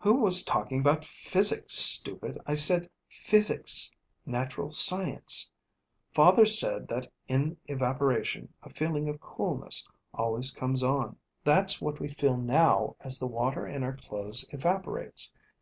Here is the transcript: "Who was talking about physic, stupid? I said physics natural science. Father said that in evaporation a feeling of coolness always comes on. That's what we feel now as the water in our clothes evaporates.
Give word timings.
"Who 0.00 0.16
was 0.16 0.42
talking 0.44 0.80
about 0.80 1.06
physic, 1.06 1.70
stupid? 1.70 2.36
I 2.46 2.52
said 2.54 2.90
physics 3.08 3.90
natural 4.26 4.72
science. 4.72 5.50
Father 6.12 6.44
said 6.44 6.86
that 6.88 7.10
in 7.28 7.56
evaporation 7.64 8.52
a 8.62 8.68
feeling 8.68 9.08
of 9.08 9.20
coolness 9.22 9.88
always 10.12 10.50
comes 10.50 10.82
on. 10.82 11.16
That's 11.44 11.80
what 11.80 11.98
we 11.98 12.08
feel 12.10 12.36
now 12.36 12.96
as 13.00 13.18
the 13.18 13.26
water 13.26 13.66
in 13.66 13.82
our 13.82 13.96
clothes 13.96 14.44
evaporates. 14.50 15.32